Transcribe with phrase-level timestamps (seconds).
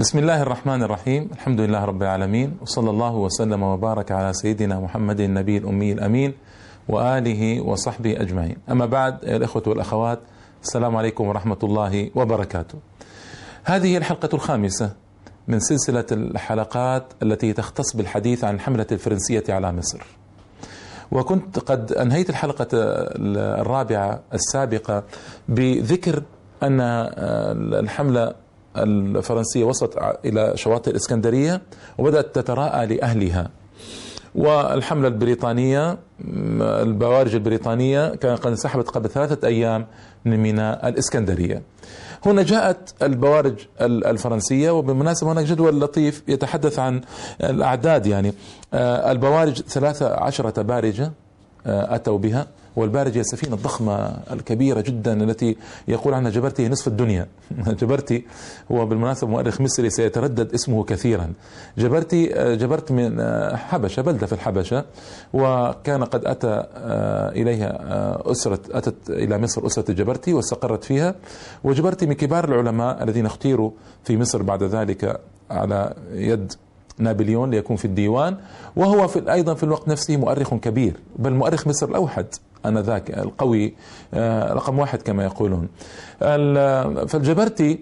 [0.00, 5.20] بسم الله الرحمن الرحيم الحمد لله رب العالمين وصلى الله وسلم وبارك على سيدنا محمد
[5.20, 6.34] النبي الأمي الأمين
[6.88, 10.18] وآله وصحبه أجمعين أما بعد الإخوة والأخوات
[10.62, 12.78] السلام عليكم ورحمة الله وبركاته
[13.64, 14.92] هذه الحلقة الخامسة
[15.48, 20.02] من سلسلة الحلقات التي تختص بالحديث عن الحملة الفرنسية على مصر
[21.12, 22.68] وكنت قد أنهيت الحلقة
[23.60, 25.04] الرابعة السابقة
[25.48, 26.22] بذكر
[26.62, 26.80] أن
[27.74, 28.34] الحملة
[28.76, 31.60] الفرنسية وصلت إلى شواطئ الإسكندرية
[31.98, 33.50] وبدأت تتراءى لأهلها.
[34.34, 35.98] والحملة البريطانية
[36.60, 39.86] البوارج البريطانية كانت قد انسحبت قبل ثلاثة أيام
[40.24, 41.62] من ميناء الإسكندرية.
[42.26, 47.00] هنا جاءت البوارج الفرنسية وبالمناسبة هناك جدول لطيف يتحدث عن
[47.40, 48.34] الأعداد يعني.
[48.74, 51.12] البوارج ثلاثة عشرة بارجة
[51.66, 52.46] أتوا بها.
[52.76, 53.94] والبارجة السفينة الضخمة
[54.30, 55.56] الكبيرة جدا التي
[55.88, 57.26] يقول عنها جبرتي نصف الدنيا.
[57.80, 58.24] جبرتي
[58.72, 61.32] هو بالمناسبة مؤرخ مصري سيتردد اسمه كثيرا.
[61.78, 63.22] جبرتي جبرت من
[63.56, 64.84] حبشة بلدة في الحبشة
[65.32, 66.64] وكان قد أتى
[67.40, 67.70] إليها
[68.30, 71.14] أسرة أتت إلى مصر أسرة جبرتي واستقرت فيها.
[71.64, 73.70] وجبرتي من كبار العلماء الذين اختيروا
[74.04, 76.52] في مصر بعد ذلك على يد
[76.98, 78.36] نابليون ليكون في الديوان.
[78.76, 82.26] وهو في أيضا في الوقت نفسه مؤرخ كبير بل مؤرخ مصر الأوحد.
[82.66, 83.74] آنذاك القوي
[84.50, 85.68] رقم واحد كما يقولون.
[87.08, 87.78] فالجبرتي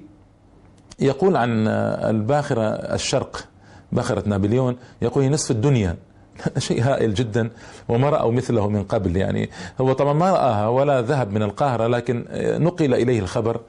[1.00, 1.68] يقول عن
[2.08, 3.44] الباخرة الشرق
[3.92, 5.96] باخرة نابليون يقول هي نصف الدنيا.
[6.58, 7.50] شيء هائل جدا
[7.88, 9.16] وما رأوا مثله من قبل.
[9.16, 13.60] يعني هو طبعا ما رآها ولا ذهب من القاهرة لكن نقل إليه الخبر.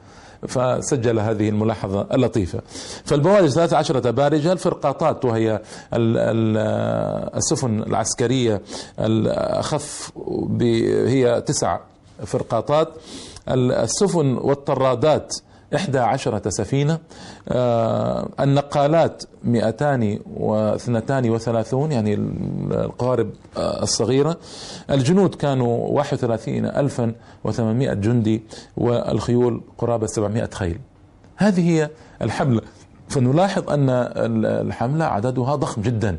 [0.48, 2.60] فسجل هذه الملاحظة اللطيفة.
[3.04, 5.60] فالبوارج 13 بارجة الفرقاطات وهي
[7.36, 8.62] السفن العسكرية
[9.00, 10.12] الأخف
[11.06, 11.78] هي تسع
[12.24, 12.88] فرقاطات.
[13.48, 15.34] السفن والطرادات
[15.74, 16.98] إحدى عشرة سفينة
[17.48, 22.14] آه النقالات مئتان واثنتان وثلاثون يعني
[22.70, 24.36] القوارب آه الصغيرة.
[24.90, 27.12] الجنود كانوا واحد وثلاثين ألفا
[27.44, 28.42] وثمانمائة جندي
[28.76, 30.78] والخيول قرابة سبعمائة خيل.
[31.36, 31.90] هذه هي
[32.22, 32.60] الحملة.
[33.08, 33.90] فنلاحظ أن
[34.44, 36.18] الحملة عددها ضخم جدا.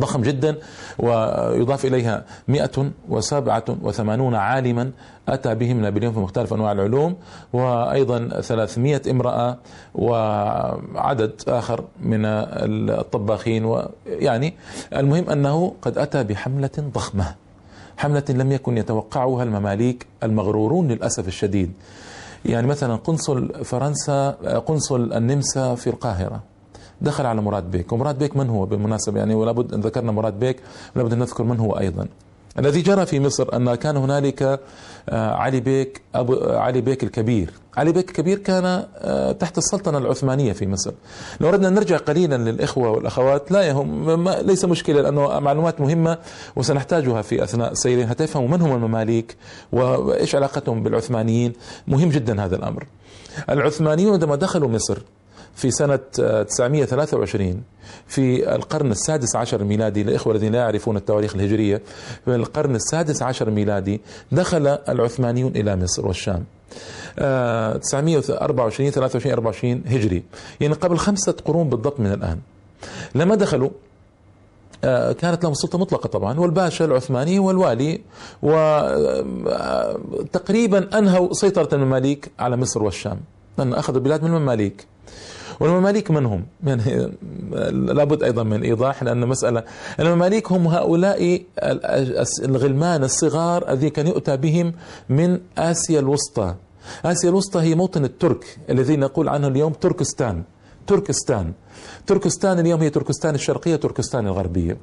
[0.00, 0.56] ضخم جدا
[0.98, 4.90] ويضاف إليها 187 عالما
[5.28, 7.16] أتى بهم نابليون في مختلف أنواع العلوم
[7.52, 9.56] وأيضا 300 امرأة
[9.94, 12.24] وعدد آخر من
[12.90, 14.54] الطباخين ويعني
[14.96, 17.34] المهم أنه قد أتى بحملة ضخمة
[17.96, 21.72] حملة لم يكن يتوقعها المماليك المغرورون للأسف الشديد.
[22.44, 24.30] يعني مثلا قنصل فرنسا
[24.66, 26.40] قنصل النمسا في القاهرة.
[27.00, 27.92] دخل على مراد بيك.
[27.92, 30.56] ومراد بيك من هو؟ بالمناسبة يعني ولابد أن ذكرنا مراد بيك
[30.96, 32.08] لابد أن نذكر من هو أيضا.
[32.58, 34.60] الذي جرى في مصر أن كان هنالك
[35.08, 37.50] علي بيك أبو علي بيك الكبير.
[37.76, 38.86] علي بيك الكبير كان
[39.40, 40.92] تحت السلطنة العثمانية في مصر.
[41.40, 46.18] لو أردنا نرجع قليلا للإخوة والأخوات لا يهم ليس مشكلة لأنه معلومات مهمة
[46.56, 49.36] وسنحتاجها في أثناء سيرنا تفهموا من هم المماليك
[49.72, 51.52] وإيش علاقتهم بالعثمانيين؟
[51.88, 52.86] مهم جدا هذا الأمر.
[53.50, 54.98] العثمانيون عندما دخلوا مصر
[55.54, 57.62] في سنة 923
[58.06, 61.82] في القرن السادس عشر الميلادي للإخوة الذين لا يعرفون التواريخ الهجرية
[62.24, 64.00] في القرن السادس عشر الميلادي
[64.32, 66.44] دخل العثمانيون إلى مصر والشام.
[67.16, 70.22] 924 23 24 هجري.
[70.60, 72.38] يعني قبل خمسة قرون بالضبط من الآن.
[73.14, 73.70] لما دخلوا
[75.20, 78.00] كانت لهم سلطة مطلقة طبعا والباشا العثماني والوالي
[80.22, 83.20] وتقريبا أنهوا سيطرة المماليك على مصر والشام.
[83.58, 84.86] لأن أخذوا البلاد من المماليك.
[85.60, 87.12] والمماليك من هم؟ يعني
[87.72, 89.62] لابد أيضا من إيضاح لأن مسألة
[90.00, 91.42] المماليك هم هؤلاء
[92.44, 94.72] الغلمان الصغار الذين كان يؤتى بهم
[95.08, 96.54] من آسيا الوسطى.
[97.04, 100.42] آسيا الوسطى هي موطن الترك الذي نقول عنه اليوم تركستان.
[100.86, 101.52] تركستان
[102.06, 104.76] تركستان اليوم هي تركستان الشرقية تركستان الغربية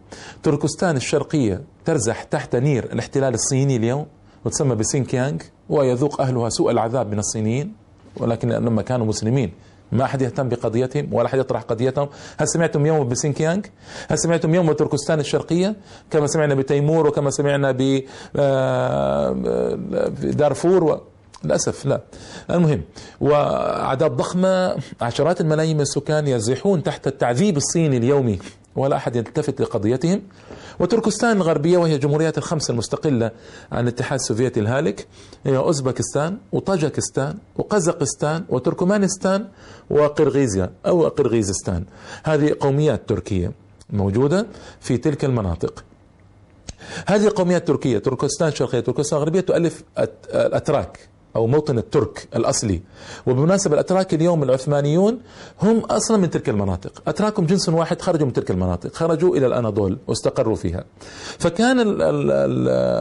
[0.43, 4.05] تركستان الشرقية ترزح تحت نير الاحتلال الصيني اليوم
[4.45, 5.37] وتسمى بسينكيانغ
[5.69, 7.73] ويذوق أهلها سوء العذاب من الصينيين
[8.17, 9.51] ولكن لما كانوا مسلمين
[9.91, 12.09] ما أحد يهتم بقضيتهم ولا أحد يطرح قضيتهم.
[12.37, 13.61] هل سمعتم يوم بسينكيانغ
[14.09, 15.75] هل سمعتم يوم بتركستان الشرقية؟
[16.11, 17.71] كما سمعنا بتيمور وكما سمعنا
[20.21, 21.01] بدارفور و...
[21.43, 22.01] للأسف لا.
[22.49, 22.81] المهم
[23.21, 28.39] وأعداد ضخمة عشرات الملايين من السكان يزحون تحت التعذيب الصيني اليومي
[28.75, 30.21] ولا أحد يلتفت لقضيتهم.
[30.79, 33.31] وتركستان الغربية وهي الجمهوريات الخمس المستقلة
[33.71, 35.07] عن الاتحاد السوفيتي الهالك
[35.45, 39.47] هي أوزبكستان وطاجكستان وقزاقستان وتركمانستان
[39.89, 41.85] وقرغيزيا أو قرغيزستان.
[42.23, 43.51] هذه قوميات تركية
[43.89, 44.47] موجودة
[44.79, 45.83] في تلك المناطق.
[47.07, 49.83] هذه القوميات التركية تركستان الشرقية تركستان الغربية تؤلف
[50.33, 51.10] الأتراك.
[51.35, 52.81] أو موطن الترك الأصلي.
[53.27, 55.19] وبمناسبة الأتراك اليوم العثمانيون
[55.61, 57.01] هم أصلا من تلك المناطق.
[57.07, 60.83] أتراكم جنس واحد خرجوا من تلك المناطق خرجوا إلى الأناضول واستقروا فيها.
[61.39, 61.75] فكان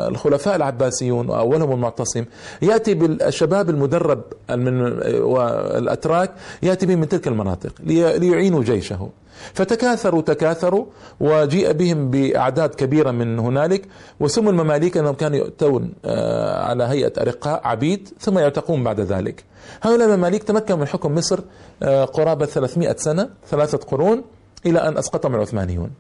[0.09, 2.25] الخلفاء العباسيون وأولهم المعتصم
[2.63, 4.83] يأتي بالشباب المدرب من
[5.23, 6.33] والأتراك
[6.63, 9.09] يأتي بهم من تلك المناطق ليعينوا جيشه.
[9.55, 10.87] فتكاثروا تكاثروا
[11.21, 13.89] وجيء بهم بأعداد كبيرة من هنالك
[14.21, 19.45] وسموا المماليك أنهم كانوا يؤتون آه، على هيئة أرقاء عبيد ثم يعتقون بعد ذلك.
[19.83, 21.41] هؤلاء المماليك تمكنوا من حكم مصر
[21.83, 24.25] آه، قرابة 300 سنة ثلاثة قرون
[24.67, 25.91] إلى أن أسقطهم العثمانيون.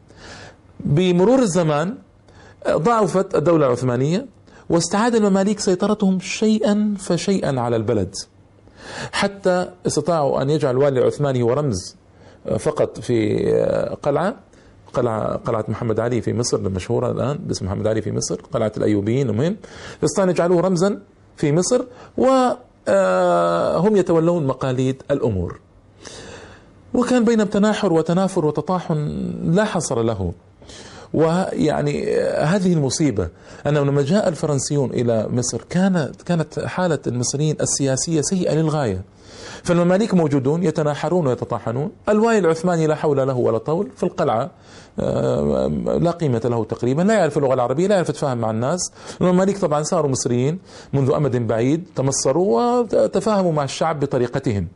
[0.80, 1.94] بمرور الزمان
[2.66, 4.26] آه، ضعفت الدولة العثمانية
[4.70, 8.14] واستعاد المماليك سيطرتهم شيئا فشيئا على البلد
[9.12, 11.96] حتى استطاعوا أن يجعل الوالي العثماني ورمز
[12.58, 13.44] فقط في
[14.02, 14.34] قلعة
[14.92, 19.30] قلعة قلعة محمد علي في مصر المشهورة الآن باسم محمد علي في مصر قلعة الأيوبيين
[19.30, 19.56] المهم
[20.02, 20.98] يستطيعون يجعلوه رمزا
[21.36, 21.84] في مصر
[22.18, 22.56] وهم
[22.88, 25.60] آه، يتولون مقاليد الأمور.
[26.94, 28.96] وكان بينهم تناحر وتنافر وتطاحن
[29.44, 30.32] لا حصر له.
[31.14, 33.28] ويعني هذه المصيبة
[33.66, 39.02] أنه لما جاء الفرنسيون إلى مصر كانت كانت حالة المصريين السياسية سيئة للغاية.
[39.62, 41.90] فالمماليك موجودون يتناحرون ويتطاحنون.
[42.08, 44.50] الواي العثماني لا حول له ولا طول في القلعة.
[45.00, 45.66] آه،
[46.00, 47.02] لا قيمة له تقريبا.
[47.02, 48.92] لا يعرف اللغة العربية لا يعرف يتفاهم مع الناس.
[49.20, 50.58] المماليك طبعا صاروا مصريين
[50.92, 54.68] منذ أمد بعيد تمصروا وتفاهموا مع الشعب بطريقتهم.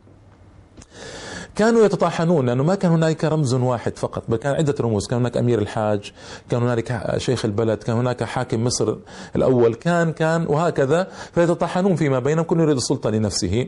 [1.55, 5.37] كانوا يتطاحنون لأنه ما كان هنالك رمز واحد فقط بل كان عدة رموز كان هناك
[5.37, 6.11] أمير الحاج
[6.49, 8.95] كان هنالك شيخ البلد كان هناك حاكم مصر
[9.35, 13.67] الأول كان كان وهكذا فيتطاحنون فيما بينهم كل يريد السلطة لنفسه.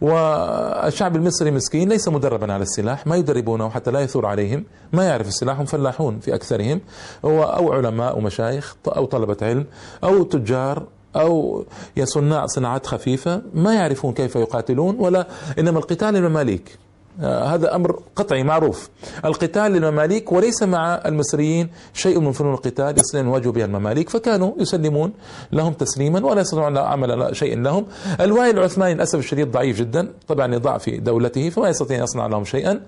[0.00, 5.28] والشعب المصري مسكين ليس مدربا على السلاح ما يدربونه حتى لا يثور عليهم ما يعرف
[5.28, 6.80] السلاح هم فلاحون في أكثرهم
[7.24, 9.66] أو علماء ومشايخ أو طلبة علم
[10.04, 10.86] أو تجار
[11.16, 11.64] أو
[12.04, 16.78] صناع صناعات خفيفة ما يعرفون كيف يقاتلون ولا إنما القتال المماليك.
[17.20, 18.88] هذا أمر قطعي معروف.
[19.24, 25.12] القتال للمماليك وليس مع المصريين شيء من فنون القتال يستطيعون يواجهوا بها المماليك فكانوا يسلمون
[25.52, 27.86] لهم تسليما ولا يستطيعون عمل شيء لهم.
[28.20, 32.80] الوالي العثماني للأسف الشديد ضعيف جدا طبعا لضعف دولته فما يستطيع أن يصنع لهم شيئا.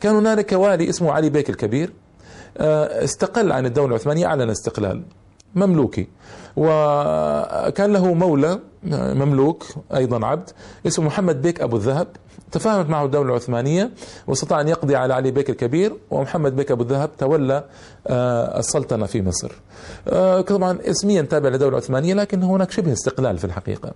[0.00, 1.92] كان هنالك والي اسمه علي بيك الكبير
[2.58, 5.02] آه، استقل عن الدولة العثمانية أعلن استقلال
[5.54, 6.08] مملوكي.
[6.56, 8.58] وكان له مولى
[8.92, 10.50] مملوك أيضا عبد
[10.86, 12.06] اسمه محمد بيك أبو الذهب.
[12.52, 13.90] تفاهمت معه الدولة العثمانية
[14.26, 17.64] واستطاع أن يقضي على علي بيك الكبير ومحمد بيك أبو الذهب تولى
[18.06, 19.52] آه، السلطنة في مصر.
[20.08, 23.92] آه، طبعا اسميا تابع للدولة العثمانية لكن هناك شبه استقلال في الحقيقة.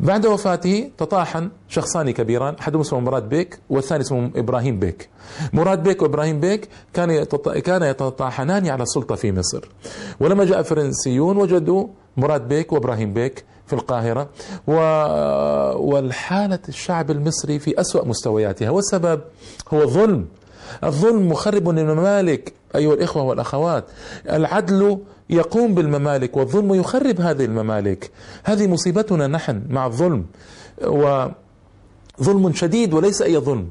[0.00, 5.08] بعد وفاته تطاحن شخصان كبيران أحدهم اسمه مراد بيك والثاني اسمه إبراهيم بيك.
[5.52, 7.24] مراد بيك وإبراهيم بيك كان
[7.64, 9.68] كان يتطاحنان على السلطة في مصر.
[10.20, 11.79] ولما جاء الفرنسيون وجدوا
[12.16, 14.28] مراد بيك وإبراهيم بيك في القاهرة.
[14.66, 14.72] و...
[15.92, 18.70] والحالة الشعب المصري في أسوأ مستوياتها.
[18.70, 19.20] والسبب
[19.74, 20.26] هو الظلم
[20.84, 23.84] الظلم مخرب للممالك أيها الإخوة والأخوات.
[24.30, 24.98] العدل
[25.30, 28.10] يقوم بالممالك والظلم يخرب هذه الممالك.
[28.44, 30.26] هذه مصيبتنا نحن مع الظلم.
[30.86, 33.68] وظلم شديد وليس أي ظلم.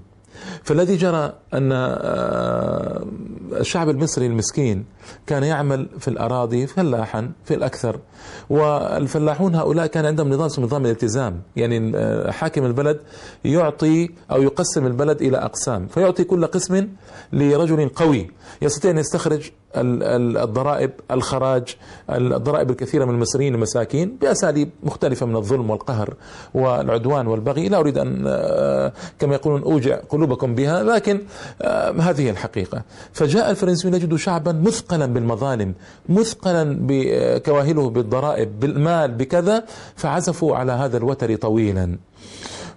[0.64, 3.06] فالذي جرى أن آه،
[3.52, 4.86] الشعب المصري المسكين
[5.28, 8.00] كان يعمل في الأراضي فلاحا في الأكثر.
[8.50, 11.42] والفلاحون هؤلاء كان عندهم نظام اسمه نظام الالتزام.
[11.56, 13.00] يعني آه، حاكم البلد
[13.46, 15.88] يعطي أو يقسم البلد إلى أقسام.
[15.88, 16.88] فيعطي كل قسم
[17.34, 18.32] لرجل قوي.
[18.62, 21.76] يستطيع أن يستخرج الضرائب الخراج
[22.10, 26.14] الضرائب الكثيرة من المصريين المساكين بأساليب مختلفة من الظلم والقهر
[26.54, 27.70] والعدوان والبغي.
[27.70, 31.22] لا أريد أن آه، كما يقولون أوجع قلوبكم بها لكن
[31.62, 32.84] آه، هذه الحقيقة.
[33.14, 35.74] فجاء الفرنسيون يجدوا شعبا مثقلا بالمظالم
[36.10, 39.64] مثقلا بكواهله بالضرائب بالمال بكذا
[39.96, 41.98] فعزفوا على هذا الوتر طويلا.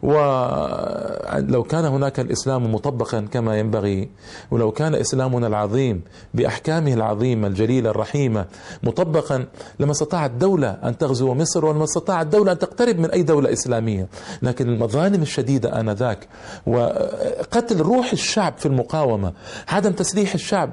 [0.02, 4.08] ولو كان هناك الإسلام مطبقا كما ينبغي
[4.50, 6.02] ولو كان إسلامنا العظيم
[6.34, 8.46] بأحكامه العظيمة الجليلة الرحيمة
[8.82, 9.46] مطبقا
[9.80, 14.08] لما استطاعت دوله أن تغزو مصر ولما استطاعت دوله أن تقترب من أي دولة إسلامية.
[14.42, 16.28] لكن المظالم الشديدة آنذاك
[16.66, 19.32] وقتل روح الشعب في المقاومة
[19.68, 20.70] عدم تسليح الشعب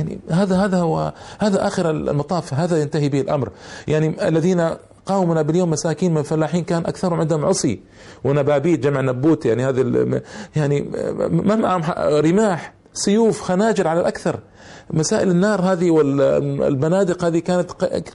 [0.00, 3.48] يعني هذا هذا هو هذا آخر المطاف هذا ينتهي به الأمر.
[3.88, 4.70] يعني الذين
[5.06, 7.80] قاومنا باليوم مساكين من الفلاحين كان أكثرهم عندهم عصي
[8.24, 9.82] ونبابيت جمع نبوت يعني هذه
[10.56, 10.80] يعني
[11.30, 14.40] ما معهم؟ رماح سيوف خناجر على الأكثر.
[14.90, 17.70] مسائل النار هذه والبنادق هذه كانت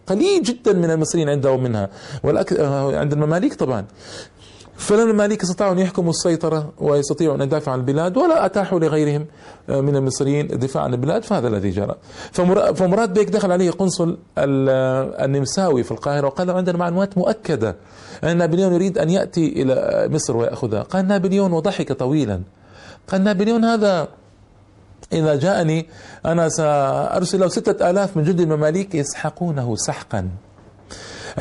[0.08, 1.90] قليل جدا من المصريين عندهم منها
[3.02, 3.86] عند المماليك طبعا.
[4.78, 9.26] فلما المماليك استطاعوا أن يحكموا السيطرة ويستطيعوا أن يدافعوا عن البلاد ولا أتاحوا لغيرهم
[9.70, 11.96] آه، من المصريين الدفاع عن البلاد فهذا الذي جرى.
[12.76, 17.76] فمراد بيك دخل عليه قنصل آه، النمساوي في القاهرة وقال عندنا معلومات مؤكدة
[18.24, 20.82] أن نابليون يريد أن يأتي إلى مصر ويأخذها.
[20.82, 22.42] قال نابليون وضحك طويلا.
[23.08, 24.08] قال نابليون هذا
[25.14, 25.88] إذا جاءني
[26.26, 30.30] أنا سأرسل له ستة آلاف من جند المماليك يسحقونه سحقا.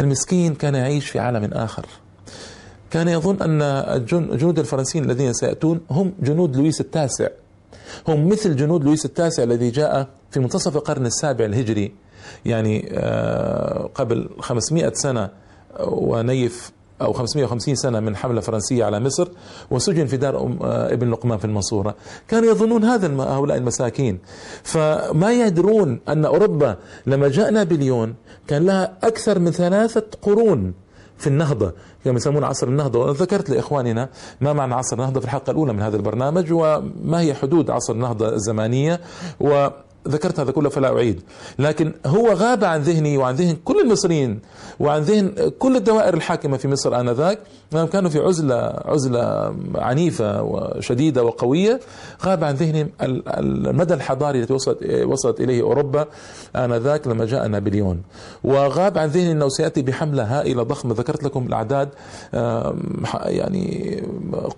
[0.00, 1.86] المسكين كان يعيش في عالم آخر.
[2.94, 7.28] كان يظن أن الجنود الفرنسيين الذين سيأتون هم جنود لويس التاسع.
[8.08, 11.92] هم مثل جنود لويس التاسع الذي جاء في منتصف القرن السابع الهجري.
[12.44, 15.30] يعني آه، قبل 500 سنة
[15.80, 19.28] ونيف أو 550 سنة من حملة فرنسية على مصر
[19.70, 21.94] وسجن في دار أم آه، ابن لقمان في المنصورة.
[22.28, 24.18] كانوا يظنون هذا هؤلاء المساكين.
[24.62, 28.14] فما يدرون أن أوروبا لما جاء نابليون
[28.46, 30.83] كان لها أكثر من ثلاثة قرون
[31.18, 31.72] في النهضة
[32.04, 32.98] كما يسمون عصر النهضة.
[32.98, 34.08] وأنا ذكرت لإخواننا
[34.40, 38.28] ما معنى عصر النهضة في الحلقة الأولى من هذا البرنامج وما هي حدود عصر النهضة
[38.28, 39.00] الزمانية.
[39.40, 39.68] و
[40.08, 41.20] ذكرت هذا كله فلا أعيد.
[41.58, 44.40] لكن هو غاب عن ذهني وعن ذهن كل المصريين
[44.80, 47.38] وعن ذهن كل الدوائر الحاكمة في مصر آنذاك.
[47.92, 51.80] كانوا في عزلة عزلة عنيفة وشديدة وقوية.
[52.24, 56.06] غاب عن ذهنهم المدى الحضاري الذي وصلت وصلت إليه أوروبا
[56.56, 58.02] آنذاك لما جاء نابليون
[58.44, 60.94] وغاب عن ذهني أنه سيأتي بحملة هائلة ضخمة.
[60.94, 61.88] ذكرت لكم الأعداد
[63.24, 64.02] يعني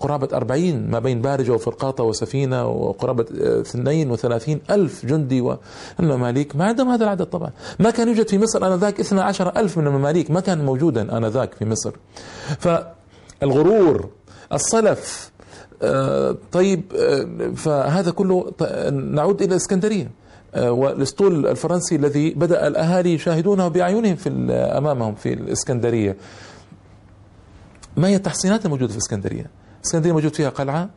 [0.01, 5.59] قرابة أربعين ما بين بارجة وفرقاطة وسفينة وقرابة 32 ألف جندي السعودي
[5.99, 7.51] والمماليك ما عندهم هذا العدد طبعا.
[7.79, 10.31] ما كان يوجد في مصر آنذاك 12 ألف من المماليك.
[10.31, 11.93] ما كان موجودا آنذاك في مصر.
[12.59, 14.11] فالغرور
[14.53, 15.31] الصلف
[15.83, 18.53] آه، طيب آه، فهذا كله
[18.91, 20.11] نعود إلى الإسكندرية
[20.55, 26.17] آه، والأسطول الفرنسي الذي بدأ الأهالي يشاهدونه بأعينهم في أمامهم في الإسكندرية.
[27.97, 29.51] ما هي التحصينات الموجودة في الإسكندرية
[29.81, 30.91] الإسكندرية موجود فيها قلعة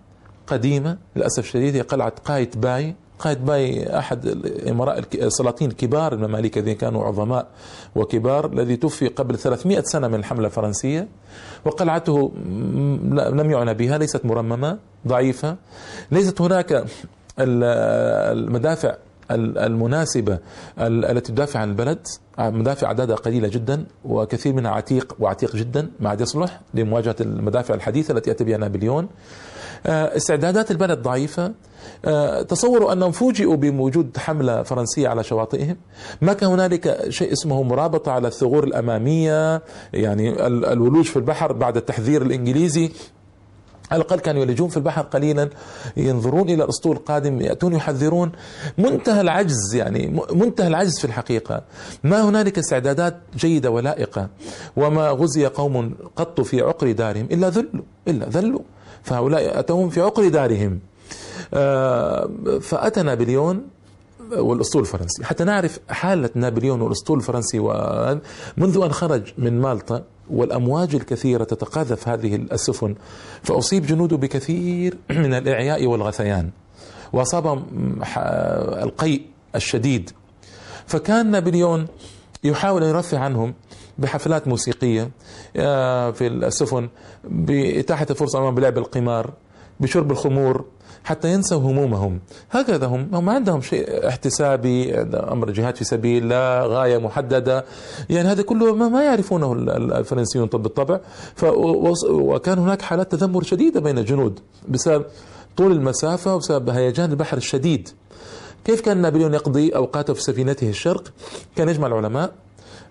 [0.48, 6.76] قديمة للأسف الشديد هي قلعة قايت باي قائد باي أحد الإمراء السلاطين الكبار المماليك الذين
[6.76, 7.48] كانوا عظماء
[7.96, 11.08] وكبار الذي توفي قبل 300 سنة من الحملة الفرنسية
[11.66, 12.32] وقلعته
[13.14, 15.56] لم يعنى بها ليست مرممة ضعيفة.
[16.12, 16.86] ليست هناك
[17.40, 18.96] المدافع
[19.32, 20.38] المناسبة
[20.80, 22.08] التي تدافع عن البلد.
[22.40, 28.12] مدافع عددها قليلة جدا وكثير منها عتيق وعتيق جدا ما عاد يصلح لمواجهة المدافع الحديثة
[28.12, 29.08] التي يأتي بها نابليون.
[29.86, 31.52] استعدادات البلد ضعيفة.
[32.06, 35.78] آه، تصوروا أنهم فوجئوا بوجود حملة فرنسية على شواطئهم.
[36.22, 39.62] ما كان هنالك شيء اسمه مرابطة على الثغور الأمامية
[39.94, 42.92] يعني الولوج في البحر بعد التحذير الإنجليزي.
[43.92, 45.50] على الأقل كانوا يلجون في البحر قليلا
[45.98, 48.32] ينظرون إلى الأسطول القادم يأتون يحذرون.
[48.78, 51.62] منتهى العجز يعني منتهى العجز في الحقيقة.
[52.04, 54.30] ما هنالك استعدادات جيدة ولائقة
[54.78, 58.62] وما غزي قوم قط في عقر دارهم إلا ذلوا إلا ذلوا.
[59.04, 60.80] فهؤلاء أتوهم في عقر دارهم.
[61.54, 62.30] آه،
[62.62, 63.62] فأتى نابليون
[64.32, 65.24] والأسطول الفرنسي.
[65.24, 67.60] حتى نعرف حالة نابليون والأسطول الفرنسي
[68.58, 72.96] منذ أن خرج من مالطا والأمواج الكثيرة تتقاذف هذه السفن
[73.44, 76.50] فأصيب جنوده بكثير من الإعياء والغثيان
[77.14, 77.66] وأصابهم
[78.84, 79.22] القيء
[79.56, 80.12] الشديد.
[80.88, 81.88] فكان نابليون
[82.44, 83.54] يحاول أن يرفع عنهم
[84.00, 85.12] بحفلات موسيقية
[85.58, 86.90] آه، في السفن
[87.24, 89.34] بإتاحة الفرصة أمام بلعب القمار
[89.80, 90.66] بشرب الخمور
[91.04, 92.20] حتى ينسوا همومهم.
[92.52, 97.66] هكذا هم ما عندهم شيء احتسابي أمر جهاد في سبيل الله غاية محددة.
[98.10, 99.54] يعني هذا كله ما, ما يعرفونه
[100.00, 101.00] الفرنسيون بالطبع
[102.10, 105.06] وكان هناك حالات تذمر شديدة بين الجنود بسبب
[105.58, 107.90] طول المسافة وبسبب هيجان البحر الشديد.
[108.66, 111.04] كيف كان نابليون يقضي أوقاته في سفينته الشرق؟
[111.56, 112.32] كان يجمع العلماء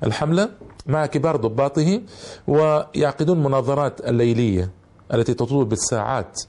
[0.04, 0.48] الحملة
[0.88, 2.00] مع كبار ضباطه
[2.46, 4.70] ويعقدون مناظرات الليلية
[5.14, 6.40] التي تطول بالساعات.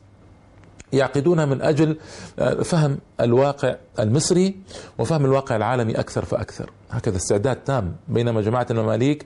[0.93, 1.97] يعقدونها من أجل
[2.39, 4.55] آه، فهم الواقع المصري
[4.97, 6.71] وفهم الواقع العالمي أكثر فأكثر.
[6.91, 9.25] هكذا استعداد تام بينما جماعة المماليك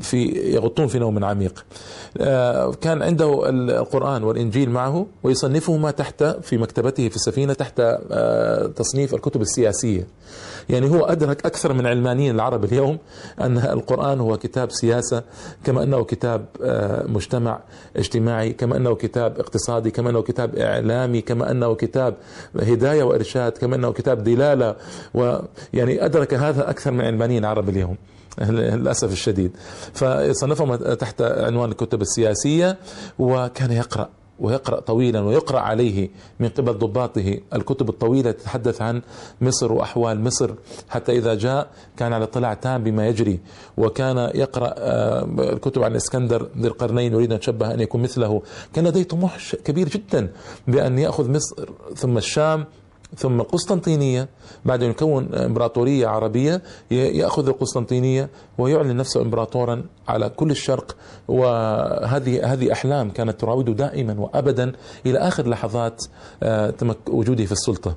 [0.00, 0.22] في
[0.54, 1.64] يغطون في نوم عميق.
[2.18, 7.74] آه، كان عنده القرآن والإنجيل معه ويصنفهما تحت في مكتبته في السفينة تحت
[8.10, 10.06] آه، تصنيف الكتب السياسية.
[10.70, 12.98] يعني هو أدرك أكثر من علمانيين العرب اليوم
[13.40, 15.22] أن القرآن هو كتاب سياسة
[15.64, 17.60] كما أنه كتاب آه، مجتمع
[17.96, 22.14] اجتماعي كما أنه كتاب اقتصادي كما أنه كتاب إعلامي كما أنه كتاب
[22.60, 24.76] هداية وإرشاد كما أنه كتاب دلالة.
[25.14, 27.96] ويعني أدرك هذا أكثر من علمانيين العرب اليوم
[28.40, 29.56] للأسف الشديد.
[29.92, 32.76] فصنفهم تحت عنوان الكتب السياسية
[33.18, 34.08] وكان يقرأ.
[34.40, 36.08] ويقرأ طويلا ويقرأ عليه
[36.40, 37.38] من قبل ضباطه.
[37.54, 39.02] الكتب الطويلة تتحدث عن
[39.40, 40.50] مصر وأحوال مصر.
[40.88, 43.40] حتى إذا جاء كان على اطلاع تام بما يجري.
[43.76, 47.12] وكان يقرأ آه، الكتب عن الإسكندر ذي القرنين.
[47.12, 48.42] يريد أن تشبه أن يكون مثله.
[48.72, 50.32] كان لديه طموح كبير جدا
[50.68, 52.64] بأن يأخذ مصر ثم الشام.
[53.16, 54.28] ثم القسطنطينية
[54.64, 60.96] بعد أن يكون إمبراطورية عربية يأخذ القسطنطينية ويعلن نفسه إمبراطورا على كل الشرق.
[61.28, 64.72] وهذه هذه أحلام كانت تراوده دائما وأبدا
[65.06, 66.02] إلى آخر لحظات
[66.42, 66.74] آه،
[67.08, 67.96] وجوده في السلطة.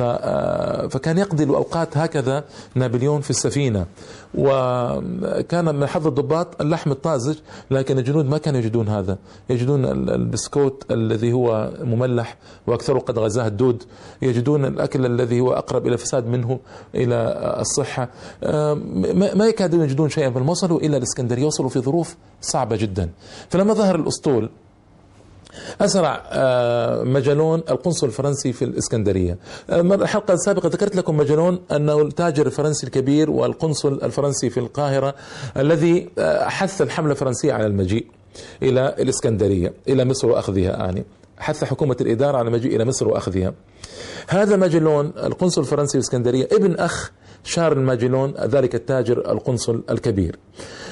[0.00, 3.86] آه، فكان يقضي الأوقات هكذا نابليون في السفينة.
[4.34, 7.38] وكان من حظ الضباط اللحم الطازج
[7.70, 9.18] لكن الجنود ما كانوا يجدون هذا.
[9.50, 13.82] يجدون البسكوت الذي هو مملح واكثره قد غزاه الدود.
[14.22, 16.58] يجدون الأكل الذي هو أقرب إلى الفساد منه
[16.94, 17.14] إلى
[17.60, 18.08] الصحة.
[19.34, 23.10] ما يكادون يجدون شيئا فلما وصلوا إلى الاسكندريه وصلوا في ظروف صعبة جدا.
[23.48, 24.50] فلما ظهر الأسطول
[25.80, 29.38] أسرع آه، مجالون القنصل الفرنسي في الإسكندرية.
[29.70, 35.14] آه، الحلقة السابقة ذكرت لكم مجالون أنه التاجر الفرنسي الكبير والقنصل الفرنسي في القاهرة
[35.56, 38.06] الذي آه، حث الحملة الفرنسية على المجيء
[38.62, 41.04] إلى الإسكندرية إلى مصر وأخذها آني.
[41.42, 43.54] حث حكومة الإدارة على المجيء إلى مصر وأخذها.
[44.28, 47.12] هذا ماجلون القنصل الفرنسي في الإسكندرية ابن أخ
[47.44, 50.38] شارل ماجلون ذلك التاجر القنصل الكبير.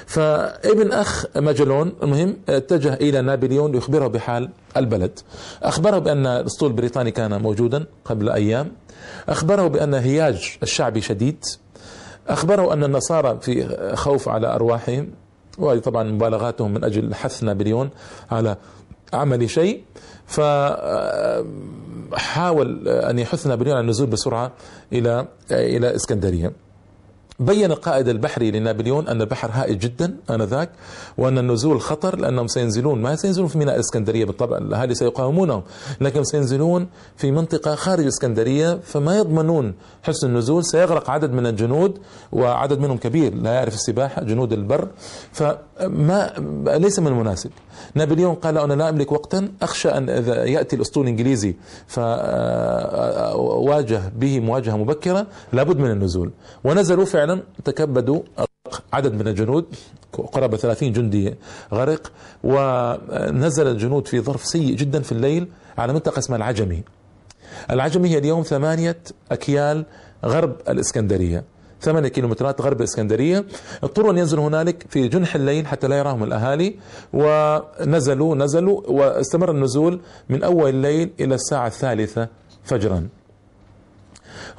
[0.07, 5.19] فابن أخ ماجلون المهم اتجه إلى نابليون ليخبره بحال البلد.
[5.63, 8.73] أخبره بأن الأسطول البريطاني كان موجودا قبل أيام.
[9.29, 11.45] أخبره بأن هياج الشعبي شديد.
[12.29, 15.09] أخبره أن النصارى في خوف على أرواحهم
[15.59, 17.91] وهذه طبعا مبالغاتهم من أجل حث نابليون
[18.31, 18.57] على
[19.13, 19.85] عمل شيء.
[22.13, 24.53] فحاول أن يحث نابليون على النزول بسرعة
[24.93, 26.53] إلى إلى إسكندرية.
[27.41, 30.71] بين القائد البحري لنابليون أن البحر هائل جدا آنذاك
[31.19, 35.63] وأن النزول خطر لأنهم سينزلون ما سينزلون في ميناء الإسكندرية بالطبع الأهالي سيقاومونهم
[36.01, 41.99] لكن سينزلون في منطقة خارج الإسكندرية فما يضمنون حسن النزول سيغرق عدد من الجنود
[42.33, 44.89] وعدد منهم كبير لا يعرف السباحة جنود البر
[45.33, 46.33] فما
[46.79, 47.51] ليس من المناسب.
[47.95, 51.55] نابليون قال أنا لا أملك وقتا أخشى أن إذا يأتي الأسطول الإنجليزي
[53.11, 56.31] فواجه به مواجهة مبكرة لابد من النزول.
[56.65, 57.30] ونزلوا فعلا
[57.65, 58.21] تكبدوا
[58.93, 59.65] عدد من الجنود
[60.13, 61.35] قرابة 30 جندي
[61.73, 62.13] غرق
[62.45, 66.83] ونزل الجنود في ظرف سيء جدا في الليل على منطقة اسمها العجمي.
[67.71, 68.99] العجمي هي اليوم ثمانية
[69.33, 69.85] أكيال
[70.25, 71.45] غرب الإسكندرية.
[71.81, 73.45] ثمانية كيلومترات غرب الإسكندرية.
[73.83, 76.75] اضطروا أن ينزلوا هنالك في جنح الليل حتى لا يراهم الأهالي
[77.13, 82.29] ونزلوا نزلوا واستمر النزول من أول الليل إلى الساعة الثالثة
[82.65, 83.09] فجرا.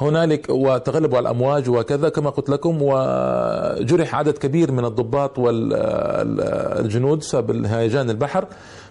[0.02, 7.66] هنالك وتغلبوا على الأمواج وكذا كما قلت لكم وجرح عدد كبير من الضباط والجنود بسبب
[7.66, 8.48] هيجان البحر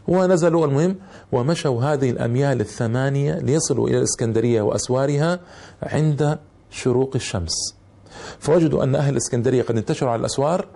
[0.09, 0.67] ونزلوا.
[0.67, 0.97] المهم
[1.33, 5.41] ومشوا هذه الأميال الثمانية ليصلوا إلى الإسكندرية وأسوارها
[5.83, 6.39] عند
[6.71, 7.75] شروق الشمس.
[8.39, 10.67] فوجدوا أن أهل الإسكندرية قد انتشروا على الأسوار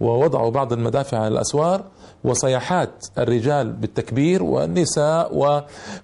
[0.00, 1.84] ووضعوا بعض المدافع على الأسوار
[2.24, 5.36] وصيحات الرجال بالتكبير والنساء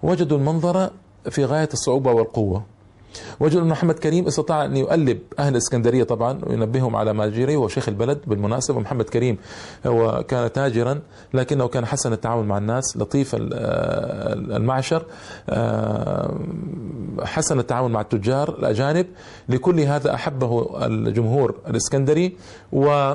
[0.03, 0.91] ووجدوا المنظر
[1.31, 2.78] في غاية الصعوبة والقوة.
[3.42, 7.88] أن محمد كريم استطاع أن يؤلب أهل الإسكندرية طبعا وينبههم على ما جري وهو شيخ
[7.88, 9.38] البلد بالمناسبة محمد كريم
[9.87, 11.01] هو كان تاجرا
[11.35, 15.05] لكنه كان حسن التعامل مع الناس لطيف المعشر
[17.25, 19.07] حسن التعامل مع التجار الأجانب.
[19.49, 22.37] لكل هذا أحبه الجمهور الإسكندري
[22.73, 23.14] و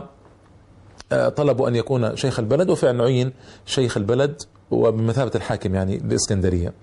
[1.36, 3.32] طلبوا أن يكون شيخ البلد وفعلا عين
[3.66, 6.74] شيخ البلد وبمثابة الحاكم يعني الإسكندرية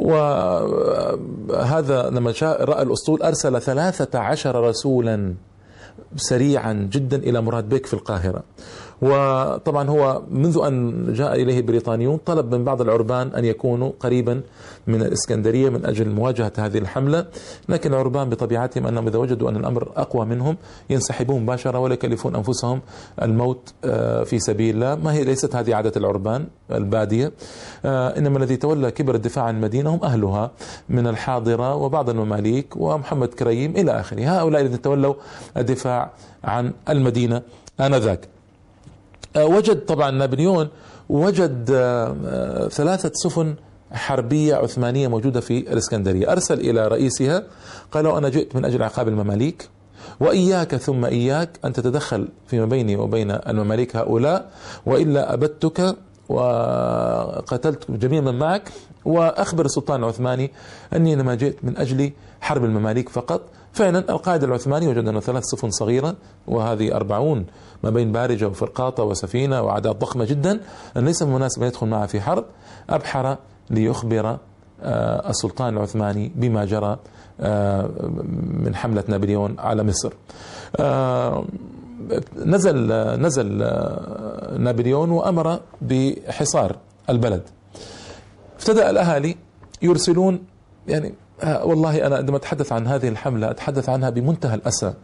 [0.00, 1.18] وهذا
[2.10, 5.34] لما رأى الأسطول أرسل ثلاثة عشر رسولا
[6.16, 8.42] سريعا جدا إلى مراد بيك في القاهرة.
[9.02, 14.40] وطبعا هو منذ أن جاء إليه البريطانيون طلب من بعض العربان أن يكونوا قريبا
[14.86, 17.26] من الإسكندرية من أجل مواجهة هذه الحملة
[17.68, 20.56] لكن العربان بطبيعتهم أنهم إذا وجدوا أن الأمر أقوى منهم
[20.90, 22.80] ينسحبون مباشرة ولا يكلفون أنفسهم
[23.22, 24.94] الموت آه، في سبيل الله.
[24.94, 27.32] ما هي ليست هذه عادة العربان البادية؟
[27.84, 30.50] آه، إنما الذي تولى كبر الدفاع عن المدينة هم أهلها
[30.88, 34.40] من الحاضرة وبعض المماليك ومحمد كريم إلى آخره.
[34.40, 35.14] هؤلاء الذين تولوا
[35.56, 36.10] الدفاع
[36.44, 37.42] عن المدينة
[37.80, 38.35] آنذاك.
[39.36, 40.68] وجد طبعا نابليون
[41.08, 43.54] وجد آه، ثلاثة سفن
[43.92, 46.32] حربية عثمانية موجودة في الإسكندرية.
[46.32, 47.42] أرسل إلى رئيسها
[47.92, 49.68] قال أنا جئت من أجل عقاب المماليك
[50.20, 54.50] وإياك ثم إياك أن تتدخل فيما بيني وبين المماليك هؤلاء
[54.86, 55.96] وإلا أبدتك
[56.28, 58.72] وقتلت جميع من معك.
[59.04, 60.50] وأخبر السلطان العثماني
[60.94, 63.40] أني إنما جئت من أجل حرب المماليك فقط
[63.72, 67.46] فعلا القائد العثماني وجد أنه ثلاث سفن صغيرة وهذه أربعون
[67.84, 70.60] ما بين بارجة وفرقاطة وسفينة وأعداد ضخمة جدا
[70.96, 72.44] أن ليس مناسب أن يدخل معها في حرب.
[72.90, 73.36] أبحر
[73.70, 74.38] ليخبر
[74.82, 76.98] آه، السلطان العثماني بما جرى
[77.40, 77.90] آه،
[78.64, 80.12] من حملة نابليون على مصر.
[80.76, 81.44] آه،
[82.36, 83.58] نزل نزل
[84.58, 86.76] نابليون وأمر بحصار
[87.10, 87.42] البلد.
[88.58, 89.36] ابتدأ الأهالي
[89.82, 90.40] يرسلون
[90.88, 94.94] يعني والله أنا عندما أتحدث عن هذه الحملة أتحدث عنها بمنتهى الأسى.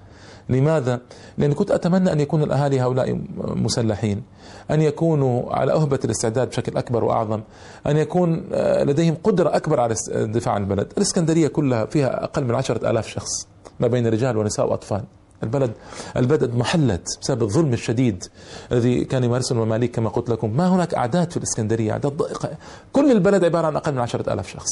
[0.48, 1.00] لماذا؟
[1.38, 4.22] لأني كنت أتمنى أن يكون الأهالي هؤلاء مسلحين
[4.70, 7.40] أن يكونوا على أهبة الاستعداد بشكل أكبر وأعظم
[7.87, 8.44] أن يكون
[8.83, 10.92] لديهم قدرة أكبر على الدفاع عن البلد.
[10.96, 13.46] الإسكندرية كلها فيها أقل من عشرة آلاف شخص
[13.81, 15.05] ما بين رجال ونساء وأطفال.
[15.42, 15.72] البلد
[16.16, 18.24] البلد محلت بسبب الظلم الشديد
[18.72, 20.57] الذي كان يمارسه المماليك كما قلت لكم.
[20.57, 22.48] ما هناك أعداد في الإسكندرية؟ أعداد ضائقة.
[22.92, 24.70] كل البلد عبارة عن أقل من عشرة ألاف شخص.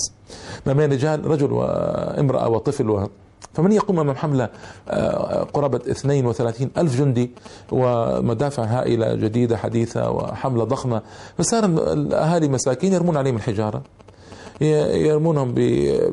[0.66, 3.08] ما بين رجال رجل وامرأة وطفل و
[3.54, 4.48] فمن يقوم أمام حملة
[4.88, 7.30] آه، قرابة 32 ألف جندي
[7.72, 11.02] ومدافع هائلة جديدة حديثة وحملة ضخمة.
[11.38, 13.82] فصار الأهالي مساكين يرمون عليهم الحجارة.
[14.60, 15.54] يرمونهم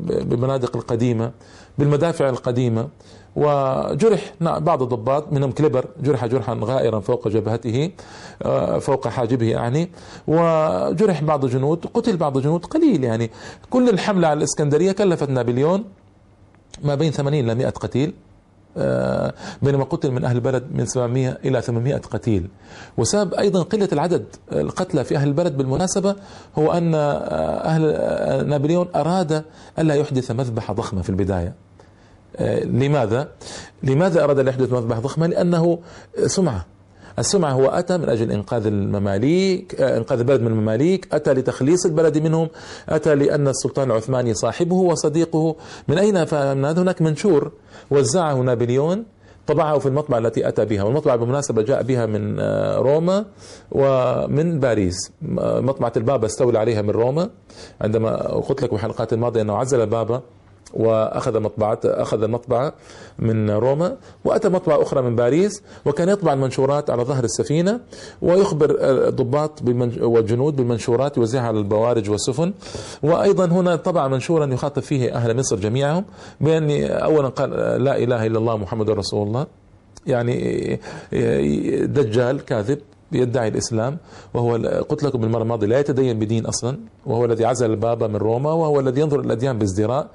[0.02, 1.32] ببنادق القديمة
[1.78, 2.88] بالمدافع القديمة.
[3.38, 7.92] وجرح بعض الضباط منهم كليبر جرح جرحا غائرا فوق جبهته
[8.42, 9.90] آه، فوق حاجبه يعني
[10.28, 13.32] وجرح بعض الجنود قتل بعض الجنود قليل يعني.
[13.70, 15.84] كل الحملة على الإسكندرية كلفت نابليون
[16.84, 18.14] ما بين 80 إلى 100 قتيل
[18.78, 22.48] آه، بينما قتل من أهل البلد من 700 إلى 800 قتيل.
[22.98, 26.16] وسبب أيضا قلة العدد القتلى في أهل البلد بالمناسبة
[26.58, 27.00] هو أن آه،
[27.64, 29.44] أهل نابليون أراد
[29.80, 31.48] ألا يحدث مذبحة ضخمة في البداية.
[31.48, 31.67] آه،
[32.66, 33.28] لماذا؟
[33.84, 35.80] لماذا أراد أن يحدث مذبحة ضخمة؟ لأنه
[36.26, 36.66] سمعة.
[37.20, 42.18] السمعة هو أتى من أجل إنقاذ المماليك آه، إنقاذ البلد من المماليك أتى لتخليص البلد
[42.18, 42.50] منهم
[42.90, 45.56] أتى لأن السلطان العثماني صاحبه وصديقه.
[45.88, 47.52] من أين فهمنا هناك منشور؟
[47.92, 49.06] وزعه نابليون
[49.48, 50.84] طبعه في المطبعة التي أتى بها.
[50.84, 53.26] والمطبعة بالمناسبة جاء بها من آه، روما
[53.72, 55.12] ومن باريس.
[55.22, 57.30] مطبعة البابا استولى عليها من روما.
[57.82, 60.22] عندما قلت لك في الحلقات الماضية أنه عزل البابا
[60.74, 62.74] وأخذ مطبعة أخذ المطبعة
[63.20, 67.80] من روما وأتى مطبعة أخرى من باريس وكان يطبع المنشورات على ظهر السفينة
[68.22, 69.62] ويخبر الضباط
[70.02, 72.54] والجنود بالمنشورات يوزعها على البوارج والسفن.
[73.04, 76.06] وأيضا هنا طبع منشورا يخاطب فيه أهل مصر جميعهم
[76.42, 77.50] بأن اولا قال
[77.84, 79.48] لا إله إلا الله محمد رسول الله
[80.08, 80.80] يعني
[81.86, 82.80] دجال كاذب
[83.12, 83.98] يدعي الإسلام
[84.34, 84.56] وهو
[84.90, 88.80] قلت لكم بالمرة الماضية لا يتدين بدين أصلا وهو الذي عزل البابا من روما وهو
[88.80, 90.08] الذي ينظر الأديان بازدراء.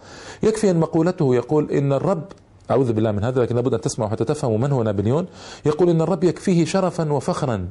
[0.43, 2.25] يكفي أن مقولته يقول إن الرب
[2.71, 5.27] أعوذ بالله من هذا لكن لابد أن تسمعوا حتى تفهموا من هو نابليون.
[5.67, 7.69] يقول إن الرب يكفيه شرفا وفخرا.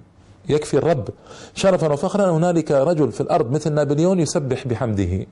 [0.50, 1.10] يكفي الرب
[1.56, 2.32] شرفا وفخرا.
[2.32, 5.26] هنالك رجل في الأرض مثل نابليون يسبح بحمده.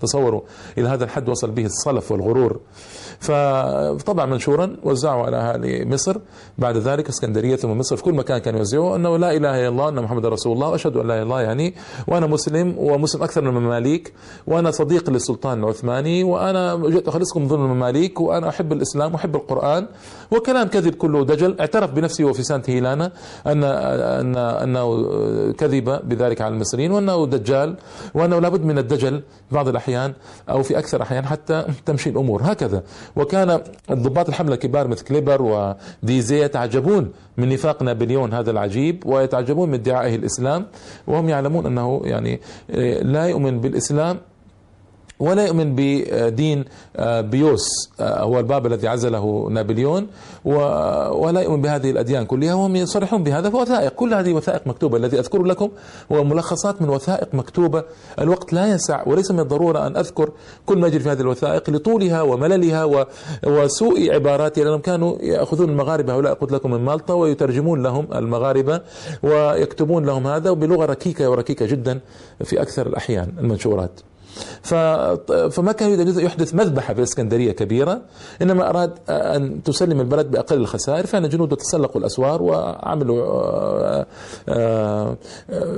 [0.00, 0.40] تصوروا
[0.78, 2.60] إلى هذا الحد وصل به الصلف والغرور.
[3.20, 6.16] فطبع منشورا وزعه على اهالي مصر.
[6.58, 9.88] بعد ذلك اسكندرية ثم مصر في كل مكان كانوا يوزعوه أنه لا إله إلا الله
[9.88, 11.74] أن محمد رسول الله وأشهد أن لا إله إلا الله يعني.
[12.06, 14.12] وأنا مسلم ومسلم أكثر من المماليك
[14.46, 19.86] وأنا صديق للسلطان العثماني وأنا جئت أخلصكم من ظلم المماليك وأنا أحب الإسلام وأحب القرآن.
[20.30, 21.56] وكلام كذب كله دجل.
[21.60, 23.12] اعترف بنفسه وفي سانت هيلانا
[23.46, 25.02] ان ان أنه
[25.52, 27.76] كذب بذلك على المصريين وأنه دجال
[28.14, 30.12] وأنه لابد من الدجل في بعض الأحيان
[30.50, 32.42] أو في أكثر الاحيان حتى تمشي الأمور.
[32.44, 32.82] هكذا.
[33.16, 35.42] وكان الضباط الحملة الكبار مثل كليبر
[36.02, 40.66] وديزي يتعجبون من نفاق نابليون هذا العجيب ويتعجبون من ادعائه الإسلام
[41.06, 42.40] وهم يعلمون أنه يعني
[43.02, 44.18] لا يؤمن بالإسلام
[45.20, 46.64] ولا يؤمن بدين
[46.96, 50.06] آه، بيوس آه، هو الباب الذي عزله نابليون
[50.44, 53.92] ولا يؤمن بهذه الأديان كلها وهم يصرحون بهذا وثائق.
[53.92, 54.96] كل هذه وثائق مكتوبة.
[54.96, 55.68] الذي أذكر لكم
[56.12, 57.84] هو ملخصات من وثائق مكتوبة.
[58.18, 60.30] الوقت لا يسع وليس من الضرورة أن أذكر
[60.66, 63.06] كل ما يجري في هذه الوثائق لطولها ومللها
[63.46, 66.14] وسوء عباراتها لأنهم كانوا يأخذون المغاربة.
[66.14, 68.80] هؤلاء قلت لكم من مالطا ويترجمون لهم المغاربة
[69.22, 72.00] ويكتبون لهم هذا وبلغة ركيكة وركيكة جدا
[72.44, 74.00] في أكثر الأحيان المنشورات.
[75.50, 78.02] فما كان يريد أن يحدث مذبحة في الإسكندرية كبيرة
[78.42, 84.06] إنما أراد أن تسلم البلد بأقل الخسائر فأن جنوده تسلقوا الأسوار وعملوا آه،
[84.48, 85.16] آه،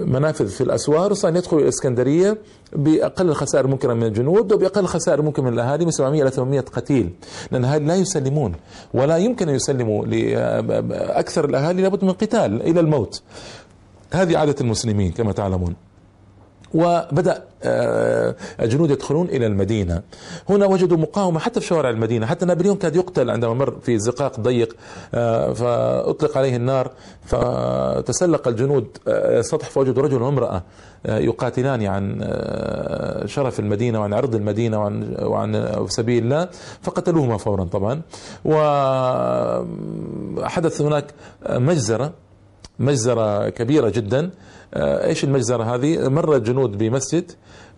[0.04, 2.38] منافذ في الأسوار وصار يدخلوا الإسكندرية
[2.72, 7.10] بأقل الخسائر ممكنة من الجنود وبأقل الخسائر ممكن من الأهالي من 700 إلى 800 قتيل.
[7.52, 8.52] لأن الأهالي لا يسلمون
[8.94, 13.22] ولا يمكن أن يسلموا لأكثر الأهالي لابد من قتال إلى الموت.
[14.12, 15.74] هذه عادة المسلمين كما تعلمون.
[16.74, 20.02] وبدأ آه، الجنود يدخلون إلى المدينة.
[20.48, 22.26] هنا وجدوا مقاومة حتى في شوارع المدينة.
[22.26, 24.76] حتى نابليون كاد يقتل عندما مر في زقاق ضيق
[25.14, 26.90] آه، فأطلق عليه النار.
[27.26, 30.62] فتسلق الجنود السطح آه، فوجدوا رجل وامرأة
[31.04, 32.20] يقاتلان عن
[33.26, 36.48] شرف المدينة وعن عرض المدينة وعن, وعن سبيل الله.
[36.82, 38.02] فقتلوهما فورا طبعا.
[40.44, 41.04] وحدث هناك
[41.50, 42.12] مجزرة
[42.78, 44.30] مجزرة كبيرة جدا.
[44.76, 47.32] إيش المجزرة هذه؟ مر الجنود بمسجد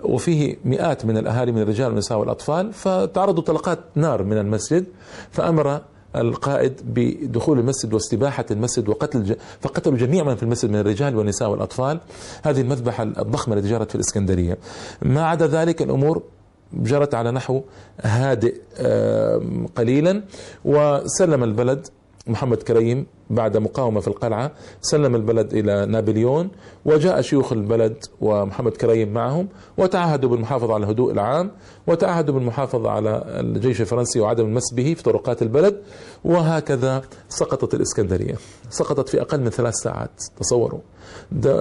[0.04, 4.84] وفيه مئات من الأهالي من الرجال والنساء والأطفال فتعرضوا طلقات نار من المسجد
[5.30, 5.80] فأمر
[6.16, 9.32] القائد بدخول المسجد واستباحة المسجد وقتل ج...
[9.60, 12.00] فقتلوا جميع من في المسجد من الرجال والنساء والأطفال.
[12.42, 14.58] هذه المذبحة الضخمة التي جرت في الإسكندرية.
[15.02, 16.22] ما عدا ذلك الأمور
[16.72, 17.62] جرت على نحو
[18.00, 18.60] هادئ
[19.76, 20.22] قليلا
[20.64, 21.86] وسلم البلد
[22.26, 26.50] محمد كريم بعد مقاومة في القلعة سلم البلد إلى نابليون
[26.84, 31.50] وجاء شيوخ البلد ومحمد كريم معهم وتعهدوا بالمحافظة على الهدوء العام
[31.86, 35.82] وتعهدوا بالمحافظة على الجيش الفرنسي وعدم المس به في طرقات البلد
[36.24, 38.34] وهكذا سقطت الإسكندرية.
[38.70, 40.22] سقطت في أقل من ثلاث ساعات.
[40.40, 40.80] تصوروا.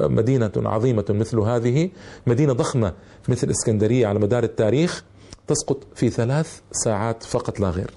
[0.07, 1.89] مدينة عظيمة مثل هذه
[2.27, 2.93] مدينة ضخمة
[3.29, 5.03] مثل الإسكندرية على مدار التاريخ
[5.47, 7.91] تسقط في ثلاث ساعات فقط لا غير.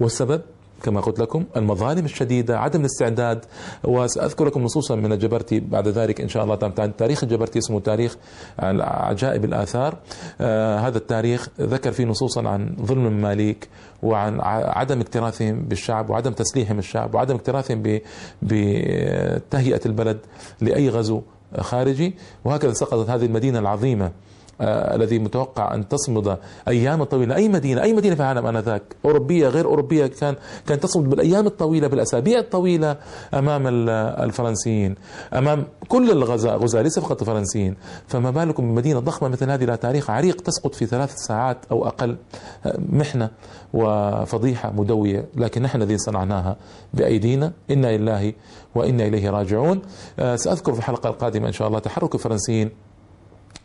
[0.00, 0.40] والسبب؟
[0.82, 3.44] كما قلت لكم المظالم الشديدة عدم الاستعداد
[3.84, 6.56] وسأذكر لكم نصوصا من الجبرتي بعد ذلك إن شاء الله
[6.98, 8.16] تاريخ الجبرتي اسمه تاريخ
[8.58, 9.96] عجائب الآثار.
[10.40, 13.68] آه هذا التاريخ ذكر فيه نصوصا عن ظلم المماليك
[14.02, 18.00] وعن عدم اكتراثهم بالشعب وعدم تسليحهم الشعب وعدم اكتراثهم
[18.42, 20.18] بتهيئة البلد
[20.60, 21.22] لأي غزو
[21.58, 22.14] خارجي.
[22.44, 24.12] وهكذا سقطت هذه المدينة العظيمة
[24.60, 27.36] الذي متوقع أن تصمد أيام طويلة.
[27.36, 30.34] أي مدينة أي مدينة في العالم آنذاك؟ أوروبية غير أوروبية كان
[30.66, 32.96] كان تصمد بالأيام الطويلة بالأسابيع الطويلة
[33.34, 34.94] أمام الفرنسيين
[35.34, 37.76] أمام كل الغزاة غزاة ليس فقط الفرنسيين.
[38.08, 42.16] فما بالكم بمدينة ضخمة مثل هذه لها تاريخ عريق تسقط في ثلاث ساعات أو أقل
[42.66, 43.30] آه، محنة
[43.74, 45.24] وفضيحة مدوية.
[45.36, 46.56] لكن نحن الذين صنعناها
[46.94, 48.32] بأيدينا إنا لله
[48.74, 49.82] وإنا إليه راجعون.
[50.18, 52.70] آه، سأذكر في الحلقة القادمة إن شاء الله تحرك الفرنسيين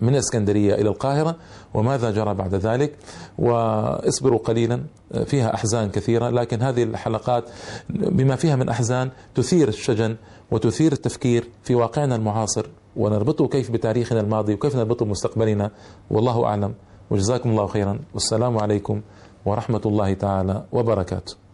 [0.02, 1.36] من الاسكندريه إلى القاهرة
[1.74, 2.98] وماذا جرى بعد ذلك؟
[3.38, 4.84] وإصبروا قليلا
[5.26, 7.44] فيها أحزان كثيرة لكن هذه الحلقات
[7.90, 10.16] بما فيها من أحزان تثير الشجن
[10.52, 15.72] وتثير التفكير في واقعنا المعاصر ونربطه كيف بتاريخنا الماضي وكيف نربطه بمستقبلنا.
[16.12, 16.74] والله أعلم.
[17.10, 18.00] وجزاكم الله خيرا.
[18.14, 19.02] والسلام عليكم
[19.46, 21.45] ورحمة الله تعالى وبركاته.